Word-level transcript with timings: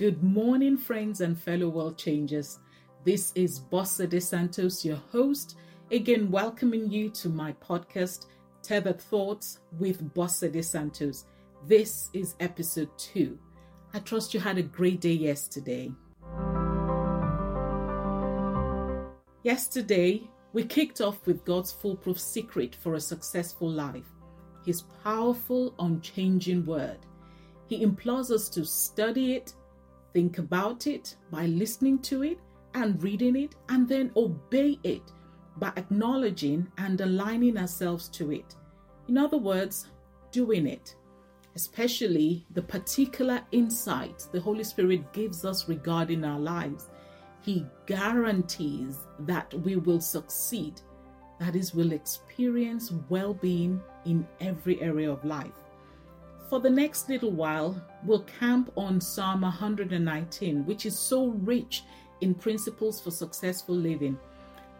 Good 0.00 0.22
morning, 0.22 0.78
friends 0.78 1.20
and 1.20 1.38
fellow 1.38 1.68
world 1.68 1.98
changers. 1.98 2.58
This 3.04 3.32
is 3.34 3.60
Bossa 3.60 4.08
De 4.08 4.18
Santos, 4.18 4.82
your 4.82 4.96
host, 4.96 5.58
again 5.90 6.30
welcoming 6.30 6.90
you 6.90 7.10
to 7.10 7.28
my 7.28 7.52
podcast, 7.52 8.24
Tethered 8.62 8.98
Thoughts 8.98 9.58
with 9.78 10.14
Bossa 10.14 10.50
De 10.50 10.62
Santos. 10.62 11.26
This 11.66 12.08
is 12.14 12.34
episode 12.40 12.88
two. 12.96 13.38
I 13.92 13.98
trust 13.98 14.32
you 14.32 14.40
had 14.40 14.56
a 14.56 14.62
great 14.62 15.02
day 15.02 15.12
yesterday. 15.12 15.92
Yesterday, 19.42 20.22
we 20.54 20.64
kicked 20.64 21.02
off 21.02 21.26
with 21.26 21.44
God's 21.44 21.72
foolproof 21.72 22.18
secret 22.18 22.74
for 22.74 22.94
a 22.94 23.00
successful 23.00 23.70
life 23.70 24.08
His 24.64 24.80
powerful, 25.04 25.74
unchanging 25.78 26.64
word. 26.64 27.00
He 27.66 27.82
implores 27.82 28.30
us 28.30 28.48
to 28.48 28.64
study 28.64 29.34
it, 29.34 29.52
think 30.12 30.38
about 30.38 30.86
it 30.86 31.16
by 31.30 31.46
listening 31.46 31.98
to 32.00 32.22
it 32.22 32.38
and 32.74 33.02
reading 33.02 33.36
it, 33.36 33.56
and 33.68 33.88
then 33.88 34.12
obey 34.16 34.78
it 34.84 35.02
by 35.56 35.72
acknowledging 35.76 36.66
and 36.78 37.00
aligning 37.00 37.56
ourselves 37.58 38.08
to 38.08 38.30
it. 38.30 38.54
In 39.08 39.18
other 39.18 39.38
words, 39.38 39.88
doing 40.30 40.66
it, 40.66 40.94
especially 41.56 42.46
the 42.52 42.62
particular 42.62 43.42
insight 43.50 44.26
the 44.32 44.40
Holy 44.40 44.62
Spirit 44.62 45.12
gives 45.12 45.44
us 45.44 45.68
regarding 45.68 46.24
our 46.24 46.38
lives. 46.38 46.88
He 47.42 47.66
guarantees 47.86 48.98
that 49.20 49.52
we 49.54 49.76
will 49.76 50.00
succeed, 50.00 50.80
that 51.40 51.56
is, 51.56 51.74
we'll 51.74 51.92
experience 51.92 52.92
well 53.08 53.34
being 53.34 53.80
in 54.04 54.28
every 54.40 54.80
area 54.80 55.10
of 55.10 55.24
life. 55.24 55.59
For 56.50 56.58
the 56.58 56.68
next 56.68 57.08
little 57.08 57.30
while, 57.30 57.80
we'll 58.04 58.24
camp 58.40 58.72
on 58.76 59.00
Psalm 59.00 59.42
119, 59.42 60.66
which 60.66 60.84
is 60.84 60.98
so 60.98 61.28
rich 61.28 61.84
in 62.22 62.34
principles 62.34 63.00
for 63.00 63.12
successful 63.12 63.76
living. 63.76 64.18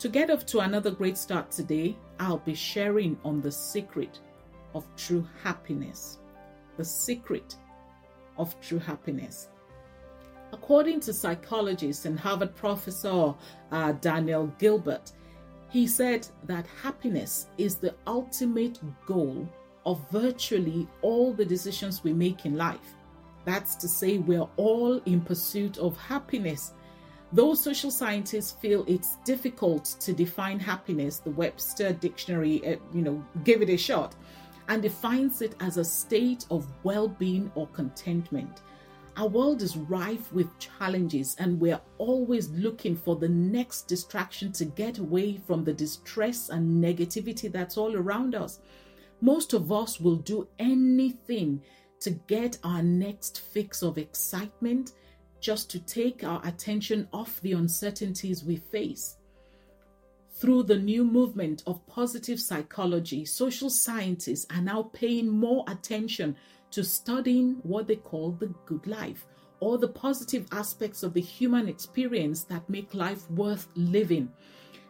To 0.00 0.10
get 0.10 0.28
off 0.28 0.44
to 0.44 0.60
another 0.60 0.90
great 0.90 1.16
start 1.16 1.50
today, 1.50 1.96
I'll 2.20 2.36
be 2.36 2.54
sharing 2.54 3.18
on 3.24 3.40
the 3.40 3.50
secret 3.50 4.18
of 4.74 4.84
true 4.94 5.26
happiness. 5.42 6.18
The 6.76 6.84
secret 6.84 7.56
of 8.36 8.54
true 8.60 8.78
happiness. 8.78 9.48
According 10.52 11.00
to 11.00 11.14
psychologist 11.14 12.04
and 12.04 12.20
Harvard 12.20 12.54
professor 12.54 13.32
uh, 13.72 13.92
Daniel 14.02 14.52
Gilbert, 14.58 15.12
he 15.70 15.86
said 15.86 16.28
that 16.42 16.66
happiness 16.82 17.46
is 17.56 17.76
the 17.76 17.94
ultimate 18.06 18.80
goal 19.06 19.48
of 19.86 20.00
virtually 20.10 20.86
all 21.02 21.32
the 21.32 21.44
decisions 21.44 22.04
we 22.04 22.12
make 22.12 22.46
in 22.46 22.56
life. 22.56 22.94
That's 23.44 23.74
to 23.76 23.88
say, 23.88 24.18
we're 24.18 24.48
all 24.56 25.00
in 25.04 25.20
pursuit 25.20 25.78
of 25.78 25.96
happiness. 25.98 26.72
Though 27.32 27.54
social 27.54 27.90
scientists 27.90 28.52
feel 28.52 28.84
it's 28.86 29.16
difficult 29.24 29.84
to 30.00 30.12
define 30.12 30.60
happiness, 30.60 31.18
the 31.18 31.30
Webster 31.30 31.92
Dictionary, 31.92 32.64
uh, 32.66 32.76
you 32.92 33.02
know, 33.02 33.24
give 33.42 33.60
it 33.60 33.70
a 33.70 33.76
shot 33.76 34.14
and 34.68 34.80
defines 34.82 35.42
it 35.42 35.54
as 35.60 35.76
a 35.76 35.84
state 35.84 36.46
of 36.50 36.66
well 36.84 37.08
being 37.08 37.50
or 37.54 37.66
contentment. 37.68 38.62
Our 39.16 39.28
world 39.28 39.62
is 39.62 39.76
rife 39.76 40.32
with 40.32 40.58
challenges, 40.58 41.36
and 41.38 41.60
we're 41.60 41.80
always 41.98 42.50
looking 42.50 42.96
for 42.96 43.14
the 43.14 43.28
next 43.28 43.82
distraction 43.82 44.50
to 44.52 44.64
get 44.64 44.98
away 44.98 45.36
from 45.36 45.62
the 45.62 45.72
distress 45.72 46.48
and 46.48 46.82
negativity 46.82 47.50
that's 47.50 47.76
all 47.76 47.94
around 47.94 48.34
us. 48.34 48.58
Most 49.24 49.54
of 49.54 49.72
us 49.72 49.98
will 49.98 50.16
do 50.16 50.46
anything 50.58 51.62
to 52.00 52.10
get 52.10 52.58
our 52.62 52.82
next 52.82 53.40
fix 53.40 53.82
of 53.82 53.96
excitement 53.96 54.92
just 55.40 55.70
to 55.70 55.78
take 55.78 56.22
our 56.22 56.46
attention 56.46 57.08
off 57.10 57.40
the 57.40 57.52
uncertainties 57.52 58.44
we 58.44 58.56
face. 58.56 59.16
Through 60.34 60.64
the 60.64 60.78
new 60.78 61.04
movement 61.04 61.62
of 61.66 61.86
positive 61.86 62.38
psychology, 62.38 63.24
social 63.24 63.70
scientists 63.70 64.46
are 64.54 64.60
now 64.60 64.90
paying 64.92 65.30
more 65.30 65.64
attention 65.68 66.36
to 66.72 66.84
studying 66.84 67.60
what 67.62 67.86
they 67.86 67.96
call 67.96 68.32
the 68.32 68.52
good 68.66 68.86
life 68.86 69.26
or 69.58 69.78
the 69.78 69.88
positive 69.88 70.46
aspects 70.52 71.02
of 71.02 71.14
the 71.14 71.22
human 71.22 71.66
experience 71.66 72.44
that 72.44 72.68
make 72.68 72.92
life 72.92 73.30
worth 73.30 73.68
living. 73.74 74.30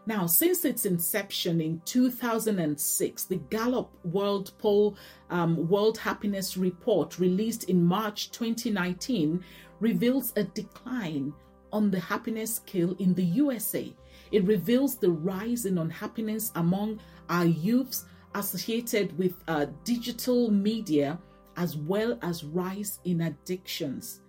Now, 0.06 0.26
since 0.26 0.65
its 0.65 0.84
inception 0.84 1.60
in 1.60 1.81
2006, 1.87 3.25
the 3.25 3.37
Gallup 3.37 3.91
World 4.04 4.53
Poll 4.59 4.97
um, 5.31 5.66
World 5.69 5.97
Happiness 5.97 6.56
Report, 6.59 7.19
released 7.19 7.65
in 7.70 7.82
March 7.82 8.31
2019, 8.31 9.43
reveals 9.81 10.32
a 10.37 10.44
decline 10.44 11.32
on 11.72 11.91
the 11.91 12.00
happiness 12.00 12.56
scale 12.56 12.94
in 12.98 13.14
the 13.14 13.25
USA. 13.25 13.93
It 14.31 14.44
reveals 14.44 14.97
the 14.97 15.10
rise 15.10 15.64
in 15.64 15.78
unhappiness 15.78 16.53
among 16.54 17.00
our 17.31 17.47
youths 17.47 18.04
associated 18.34 19.16
with 19.19 19.34
uh, 19.48 19.66
digital 19.84 20.50
media 20.50 21.19
as 21.56 21.76
well 21.76 22.19
as 22.22 22.44
rise 22.44 22.98
in 23.04 23.22
addictions. 23.22 24.20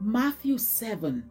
Matthew 0.00 0.58
7, 0.58 1.30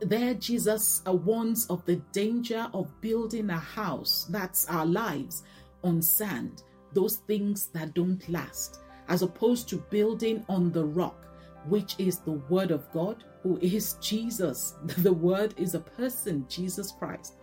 there 0.00 0.34
Jesus 0.34 1.02
warns 1.06 1.66
of 1.66 1.84
the 1.84 1.96
danger 2.12 2.68
of 2.74 3.00
building 3.00 3.50
a 3.50 3.58
house, 3.58 4.26
that's 4.30 4.66
our 4.68 4.86
lives, 4.86 5.42
on 5.82 6.02
sand, 6.02 6.62
those 6.92 7.16
things 7.16 7.66
that 7.68 7.94
don't 7.94 8.28
last, 8.28 8.80
as 9.08 9.22
opposed 9.22 9.68
to 9.68 9.76
building 9.90 10.44
on 10.48 10.70
the 10.72 10.84
rock, 10.84 11.26
which 11.66 11.94
is 11.98 12.18
the 12.18 12.32
Word 12.50 12.70
of 12.70 12.90
God, 12.92 13.24
who 13.42 13.58
is 13.58 13.94
Jesus. 14.00 14.74
The 14.98 15.12
Word 15.12 15.54
is 15.56 15.74
a 15.74 15.80
person, 15.80 16.46
Jesus 16.48 16.92
Christ. 16.92 17.34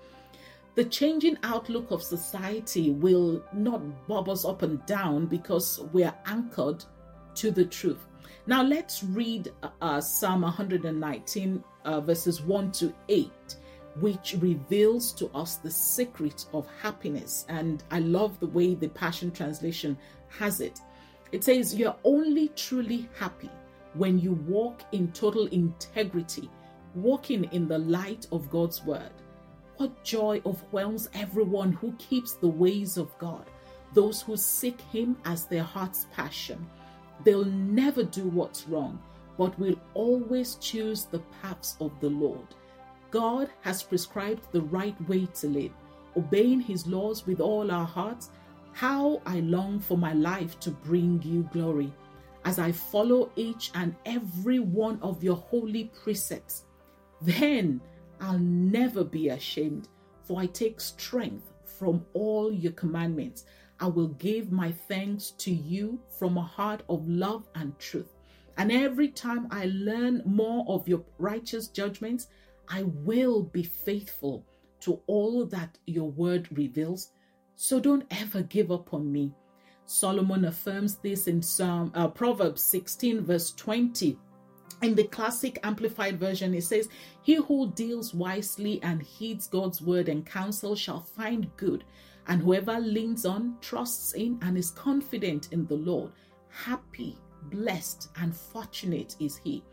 The 0.75 0.86
changing 0.86 1.38
outlook 1.44 1.92
of 1.92 2.02
society 2.02 2.90
will 2.92 3.44
not 3.53 4.08
bob 4.08 4.28
us 4.28 4.44
up 4.44 4.63
and 4.63 4.84
down 4.86 5.28
because 5.28 5.81
we 5.94 6.03
are 6.03 6.16
anchored 6.25 6.84
to 7.36 7.52
the 7.52 7.66
truth. 7.66 8.08
Now 8.46 8.62
let's 8.62 9.04
read 9.04 9.54
uh, 9.81 10.02
Psalm 10.02 10.42
119, 10.42 11.64
uh, 11.86 12.02
verses 12.02 12.42
1 12.42 12.72
to 12.74 12.94
8, 13.08 13.31
which 14.02 14.36
reveals 14.42 15.14
to 15.14 15.30
us 15.30 15.56
the 15.56 15.72
secret 15.72 16.46
of 16.54 16.68
happiness. 16.81 17.46
And 17.48 17.84
I 17.90 18.00
love 18.00 18.38
the 18.42 18.48
way 18.48 18.76
the 18.76 18.90
Passion 18.90 19.31
Translation 19.31 19.98
has 20.28 20.59
it. 20.59 20.81
It 21.31 21.46
says, 21.46 21.74
You're 21.74 21.96
only 22.04 22.50
truly 22.50 23.08
happy 23.18 23.50
when 23.94 24.20
you 24.20 24.34
walk 24.46 24.84
in 24.92 25.14
total 25.14 25.46
integrity, 25.48 26.50
walking 26.96 27.46
in 27.54 27.70
the 27.70 27.80
light 27.80 28.28
of 28.34 28.50
God's 28.50 28.84
word. 28.84 29.12
What 29.78 30.04
joy 30.04 30.42
overwhelms 30.46 31.10
everyone 31.14 31.72
who 31.72 31.94
keeps 31.94 32.34
the 32.34 32.50
ways 32.50 32.98
of 32.98 33.18
God, 33.20 33.46
those 33.94 34.22
who 34.22 34.36
seek 34.36 34.81
Him 34.81 35.16
as 35.24 35.46
their 35.46 35.64
heart's 35.64 36.08
passion. 36.14 36.68
They'll 37.23 37.45
never 37.45 38.03
do 38.03 38.28
what's 38.28 38.67
wrong, 38.67 39.01
but 39.38 39.57
will 39.57 39.79
always 39.94 40.56
choose 40.56 41.06
the 41.06 41.19
paths 41.41 41.75
of 41.79 41.91
the 42.00 42.09
Lord. 42.09 42.47
God 43.11 43.50
has 43.61 43.84
prescribed 43.84 44.51
the 44.51 44.61
right 44.61 45.00
way 45.07 45.28
to 45.35 45.47
live, 45.47 45.72
obeying 46.17 46.59
His 46.62 46.88
laws 46.88 47.25
with 47.25 47.39
all 47.39 47.72
our 47.72 47.85
hearts. 47.85 48.31
How 48.72 49.22
I 49.25 49.39
long 49.41 49.79
for 49.79 49.97
my 49.97 50.13
life 50.13 50.59
to 50.62 50.72
bring 50.72 51.22
you 51.23 51.47
glory 51.53 51.94
as 52.45 52.59
I 52.59 52.72
follow 52.72 53.31
each 53.35 53.72
and 53.75 53.95
every 54.06 54.59
one 54.59 55.00
of 55.01 55.23
your 55.23 55.38
holy 55.38 55.91
precepts. 56.03 56.66
Then 57.22 57.79
I'll 58.19 58.39
never 58.39 59.03
be 59.03 59.29
ashamed, 59.29 59.89
for 60.23 60.41
I 60.41 60.47
take 60.47 60.81
strength 60.81 61.53
from 61.63 62.06
all 62.13 62.51
your 62.51 62.73
commandments. 62.73 63.45
I 63.83 63.88
will 63.88 64.07
give 64.07 64.49
my 64.49 64.71
thanks 64.71 65.31
to 65.39 65.51
you 65.51 65.99
from 66.18 66.38
a 66.38 66.41
heart 66.41 66.83
of 66.88 67.06
love 67.06 67.50
and 67.53 67.77
truth. 67.80 68.13
And 68.56 68.71
every 68.71 69.09
time 69.09 69.50
I 69.51 69.65
learn 69.74 70.21
more 70.25 70.63
of 70.69 70.88
your 70.88 71.03
righteous 71.18 71.68
judgments, 71.68 72.27
I 72.69 72.83
will 72.83 73.44
be 73.44 73.63
faithful 73.63 74.45
to 74.83 75.01
all 75.07 75.45
that 75.47 75.77
your 75.85 76.09
word 76.09 76.47
reveals. 76.57 77.09
So 77.57 77.77
don't 77.77 78.06
ever 78.09 78.44
give 78.44 78.71
up 78.71 78.94
on 78.94 79.12
me. 79.12 79.33
Solomon 79.86 80.45
affirms 80.45 80.95
this 81.00 81.27
in 81.27 81.41
Psalm 81.41 81.91
uh, 81.94 82.07
Proverbs 82.07 82.62
16 82.62 83.25
verse 83.25 83.51
20. 83.51 84.18
In 84.81 84.95
the 84.95 85.03
classic 85.03 85.59
amplified 85.62 86.18
version, 86.18 86.53
it 86.53 86.63
says, 86.63 86.88
He 87.21 87.36
who 87.36 87.74
deals 87.74 88.13
wisely 88.13 88.81
and 88.81 89.01
heeds 89.01 89.45
God's 89.45 89.81
word 89.81 90.07
and 90.07 90.25
counsel 90.25 90.74
shall 90.74 91.01
find 91.01 91.50
good, 91.57 91.83
and 92.28 92.42
whoever 92.42 92.80
leans 92.80 93.25
on, 93.25 93.58
trusts 93.62 94.14
in, 94.14 94.40
and 94.42 94.58
is 94.58 94.72
confident 94.72 95.52
in 95.52 95.66
the 95.66 95.75
Lord, 95.75 96.12
happy, 96.50 97.18
blessed, 97.50 98.10
and 98.18 98.36
fortunate 98.36 99.16
is 99.20 99.38
he. 99.44 99.64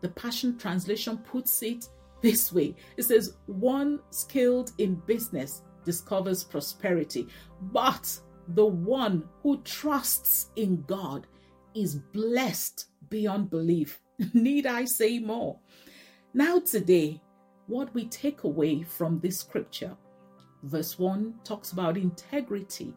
The 0.00 0.08
Passion 0.10 0.56
Translation 0.56 1.18
puts 1.18 1.62
it 1.62 1.88
this 2.20 2.52
way 2.52 2.74
it 2.96 3.04
says, 3.04 3.36
One 3.46 4.00
skilled 4.10 4.72
in 4.78 4.96
business 5.06 5.62
discovers 5.84 6.44
prosperity, 6.44 7.28
but 7.72 8.18
the 8.48 8.66
one 8.66 9.28
who 9.42 9.60
trusts 9.62 10.50
in 10.56 10.82
God 10.86 11.26
is 11.74 11.96
blessed 11.96 12.86
beyond 13.08 13.50
belief. 13.50 14.00
Need 14.34 14.66
I 14.66 14.84
say 14.84 15.18
more? 15.18 15.58
Now, 16.34 16.58
today, 16.58 17.22
what 17.66 17.92
we 17.94 18.06
take 18.06 18.44
away 18.44 18.82
from 18.82 19.20
this 19.20 19.38
scripture, 19.38 19.96
verse 20.62 20.98
1 20.98 21.34
talks 21.44 21.72
about 21.72 21.96
integrity. 21.96 22.94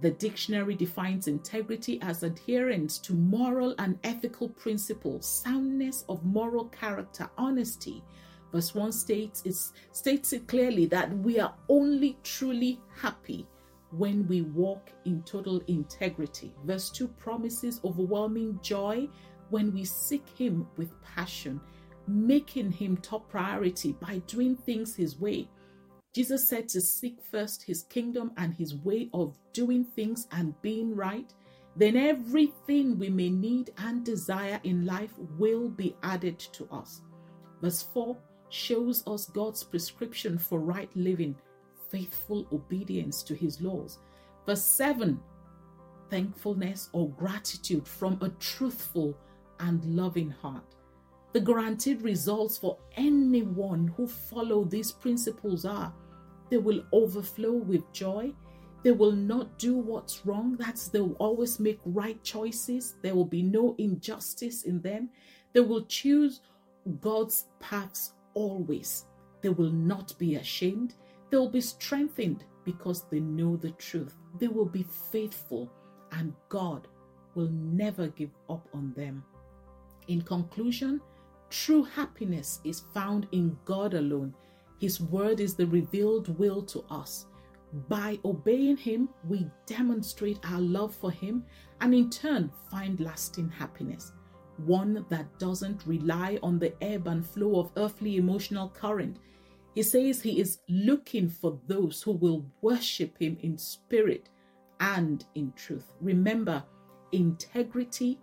The 0.00 0.10
dictionary 0.12 0.74
defines 0.74 1.28
integrity 1.28 2.00
as 2.00 2.22
adherence 2.22 2.98
to 3.00 3.12
moral 3.12 3.74
and 3.78 3.98
ethical 4.02 4.48
principles, 4.48 5.26
soundness 5.26 6.04
of 6.08 6.24
moral 6.24 6.66
character, 6.66 7.28
honesty. 7.36 8.02
Verse 8.52 8.74
1 8.74 8.92
states 8.92 9.42
it, 9.44 9.56
states 9.94 10.32
it 10.32 10.48
clearly 10.48 10.86
that 10.86 11.16
we 11.18 11.38
are 11.38 11.54
only 11.68 12.18
truly 12.22 12.80
happy 12.96 13.46
when 13.90 14.26
we 14.26 14.42
walk 14.42 14.90
in 15.04 15.22
total 15.22 15.60
integrity. 15.66 16.54
Verse 16.64 16.90
2 16.90 17.08
promises 17.08 17.80
overwhelming 17.84 18.58
joy 18.62 19.08
when 19.50 19.72
we 19.72 19.84
seek 19.84 20.26
Him 20.30 20.66
with 20.76 20.90
passion, 21.02 21.60
making 22.06 22.72
Him 22.72 22.96
top 22.96 23.28
priority 23.28 23.92
by 24.00 24.18
doing 24.26 24.56
things 24.56 24.96
His 24.96 25.18
way. 25.18 25.48
Jesus 26.12 26.48
said 26.48 26.68
to 26.70 26.80
seek 26.80 27.18
first 27.30 27.62
His 27.62 27.84
kingdom 27.84 28.32
and 28.36 28.52
His 28.52 28.74
way 28.74 29.08
of 29.14 29.38
doing 29.52 29.84
things 29.84 30.26
and 30.32 30.60
being 30.62 30.94
right. 30.94 31.32
Then 31.76 31.96
everything 31.96 32.98
we 32.98 33.08
may 33.08 33.30
need 33.30 33.70
and 33.78 34.04
desire 34.04 34.60
in 34.64 34.84
life 34.84 35.12
will 35.38 35.68
be 35.68 35.94
added 36.02 36.38
to 36.38 36.68
us. 36.72 37.02
Verse 37.62 37.82
4 37.82 38.16
shows 38.48 39.06
us 39.06 39.26
God's 39.26 39.62
prescription 39.62 40.36
for 40.36 40.58
right 40.58 40.90
living, 40.96 41.36
faithful 41.90 42.46
obedience 42.52 43.22
to 43.22 43.34
His 43.34 43.60
laws. 43.60 43.98
Verse 44.46 44.64
7 44.64 45.20
thankfulness 46.10 46.90
or 46.92 47.08
gratitude 47.10 47.86
from 47.86 48.18
a 48.20 48.28
truthful 48.40 49.16
and 49.60 49.84
loving 49.84 50.30
heart. 50.30 50.74
The 51.32 51.40
guaranteed 51.40 52.02
results 52.02 52.58
for 52.58 52.78
anyone 52.96 53.88
who 53.96 54.06
follow 54.06 54.64
these 54.64 54.90
principles 54.90 55.64
are 55.64 55.92
they 56.50 56.58
will 56.58 56.84
overflow 56.92 57.52
with 57.52 57.90
joy. 57.92 58.32
They 58.82 58.90
will 58.90 59.12
not 59.12 59.58
do 59.58 59.76
what's 59.76 60.26
wrong. 60.26 60.56
That's 60.56 60.88
they 60.88 61.00
will 61.00 61.16
always 61.20 61.60
make 61.60 61.78
right 61.84 62.20
choices. 62.24 62.96
There 63.02 63.14
will 63.14 63.26
be 63.26 63.42
no 63.42 63.76
injustice 63.78 64.64
in 64.64 64.80
them. 64.80 65.10
They 65.52 65.60
will 65.60 65.84
choose 65.84 66.40
God's 67.00 67.44
paths 67.60 68.14
always. 68.34 69.04
They 69.42 69.50
will 69.50 69.70
not 69.70 70.18
be 70.18 70.36
ashamed. 70.36 70.94
They 71.30 71.36
will 71.36 71.50
be 71.50 71.60
strengthened 71.60 72.44
because 72.64 73.04
they 73.10 73.20
know 73.20 73.56
the 73.56 73.70
truth. 73.72 74.16
They 74.38 74.48
will 74.48 74.66
be 74.66 74.84
faithful, 75.12 75.70
and 76.12 76.34
God 76.48 76.88
will 77.34 77.50
never 77.50 78.08
give 78.08 78.30
up 78.48 78.68
on 78.74 78.92
them. 78.96 79.22
In 80.08 80.22
conclusion, 80.22 81.00
true 81.50 81.82
happiness 81.82 82.60
is 82.64 82.84
found 82.94 83.26
in 83.32 83.56
God 83.64 83.94
alone. 83.94 84.34
His 84.80 85.00
word 85.00 85.40
is 85.40 85.54
the 85.54 85.66
revealed 85.66 86.38
will 86.38 86.62
to 86.62 86.84
us. 86.90 87.26
By 87.88 88.18
obeying 88.24 88.76
Him, 88.76 89.08
we 89.28 89.46
demonstrate 89.66 90.38
our 90.44 90.60
love 90.60 90.94
for 90.94 91.10
Him 91.10 91.44
and 91.80 91.94
in 91.94 92.10
turn 92.10 92.50
find 92.70 92.98
lasting 92.98 93.48
happiness. 93.48 94.12
One 94.56 95.04
that 95.08 95.38
doesn't 95.38 95.86
rely 95.86 96.38
on 96.42 96.58
the 96.58 96.72
ebb 96.82 97.06
and 97.06 97.24
flow 97.24 97.60
of 97.60 97.72
earthly 97.76 98.16
emotional 98.16 98.70
current. 98.70 99.18
He 99.74 99.82
says 99.82 100.20
He 100.20 100.40
is 100.40 100.58
looking 100.68 101.28
for 101.28 101.60
those 101.66 102.02
who 102.02 102.12
will 102.12 102.44
worship 102.60 103.16
Him 103.18 103.36
in 103.42 103.56
spirit 103.56 104.28
and 104.80 105.24
in 105.34 105.52
truth. 105.52 105.92
Remember, 106.00 106.64
integrity, 107.12 108.18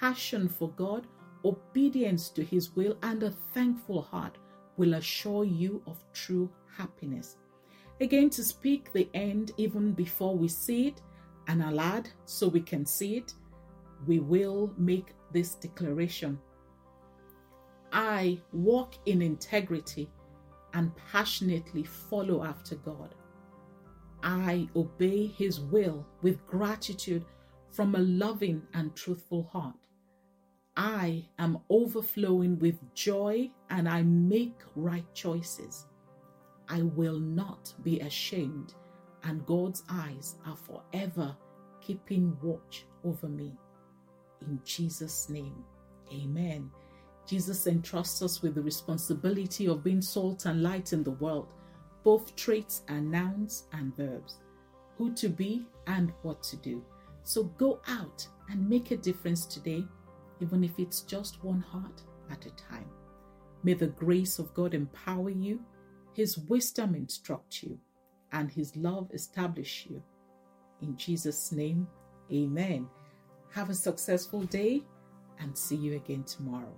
passion 0.00 0.48
for 0.48 0.70
God, 0.70 1.06
obedience 1.44 2.28
to 2.30 2.44
His 2.44 2.74
will, 2.76 2.96
and 3.02 3.22
a 3.22 3.30
thankful 3.54 4.02
heart 4.02 4.38
will 4.76 4.94
assure 4.94 5.44
you 5.44 5.82
of 5.86 6.04
true 6.12 6.50
happiness. 6.76 7.36
Again, 8.00 8.30
to 8.30 8.42
speak 8.44 8.92
the 8.92 9.08
end 9.14 9.52
even 9.56 9.92
before 9.92 10.36
we 10.36 10.48
see 10.48 10.88
it, 10.88 11.02
and 11.48 11.62
I'll 11.62 12.04
so 12.24 12.48
we 12.48 12.60
can 12.60 12.86
see 12.86 13.16
it, 13.16 13.34
we 14.06 14.20
will 14.20 14.72
make 14.78 15.14
this 15.32 15.54
declaration 15.54 16.38
I 17.92 18.38
walk 18.52 18.94
in 19.06 19.20
integrity 19.20 20.08
and 20.74 20.92
passionately 21.10 21.82
follow 21.82 22.44
after 22.44 22.76
God. 22.76 23.14
I 24.22 24.68
obey 24.76 25.26
His 25.26 25.60
will 25.60 26.06
with 26.22 26.46
gratitude 26.46 27.24
from 27.70 27.94
a 27.94 27.98
loving 27.98 28.62
and 28.74 28.94
truthful 28.94 29.48
heart. 29.52 29.74
I 30.80 31.26
am 31.38 31.58
overflowing 31.68 32.58
with 32.58 32.78
joy 32.94 33.50
and 33.68 33.86
I 33.86 34.00
make 34.02 34.56
right 34.74 35.04
choices. 35.12 35.84
I 36.70 36.80
will 36.80 37.20
not 37.20 37.74
be 37.82 38.00
ashamed, 38.00 38.72
and 39.24 39.44
God's 39.44 39.82
eyes 39.90 40.36
are 40.46 40.56
forever 40.56 41.36
keeping 41.82 42.34
watch 42.40 42.86
over 43.04 43.28
me. 43.28 43.52
In 44.40 44.58
Jesus' 44.64 45.28
name, 45.28 45.62
amen. 46.14 46.70
Jesus 47.26 47.66
entrusts 47.66 48.22
us 48.22 48.40
with 48.40 48.54
the 48.54 48.62
responsibility 48.62 49.68
of 49.68 49.84
being 49.84 50.00
salt 50.00 50.46
and 50.46 50.62
light 50.62 50.94
in 50.94 51.04
the 51.04 51.10
world. 51.10 51.52
Both 52.04 52.34
traits 52.36 52.84
are 52.88 53.02
nouns 53.02 53.64
and 53.74 53.94
verbs. 53.98 54.38
Who 54.96 55.12
to 55.16 55.28
be 55.28 55.66
and 55.86 56.10
what 56.22 56.42
to 56.44 56.56
do. 56.56 56.82
So 57.22 57.44
go 57.58 57.82
out 57.86 58.26
and 58.48 58.66
make 58.66 58.92
a 58.92 58.96
difference 58.96 59.44
today 59.44 59.84
even 60.40 60.64
if 60.64 60.78
it's 60.78 61.02
just 61.02 61.42
one 61.44 61.60
heart 61.60 62.02
at 62.30 62.46
a 62.46 62.50
time. 62.50 62.88
May 63.62 63.74
the 63.74 63.88
grace 63.88 64.38
of 64.38 64.54
God 64.54 64.74
empower 64.74 65.30
you, 65.30 65.60
His 66.14 66.38
wisdom 66.38 66.94
instruct 66.94 67.62
you, 67.62 67.78
and 68.32 68.50
His 68.50 68.74
love 68.76 69.10
establish 69.12 69.86
you. 69.88 70.02
In 70.82 70.96
Jesus' 70.96 71.52
name, 71.52 71.86
amen. 72.32 72.88
Have 73.52 73.70
a 73.70 73.74
successful 73.74 74.42
day 74.42 74.82
and 75.38 75.56
see 75.56 75.76
you 75.76 75.96
again 75.96 76.24
tomorrow. 76.24 76.74